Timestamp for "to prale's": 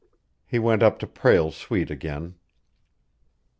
0.97-1.55